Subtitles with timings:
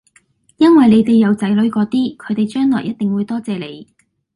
[0.57, 3.87] 因為你哋有仔女嗰啲，佢哋將來一定會多謝你